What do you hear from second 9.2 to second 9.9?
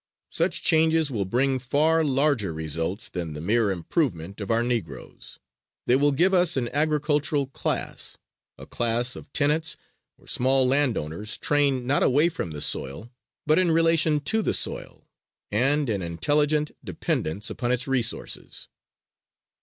tenants